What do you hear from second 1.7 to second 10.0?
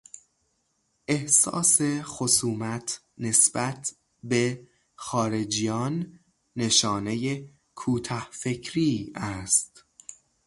خصومت نسبت به خارجیان نشانهی کوتهفکری است.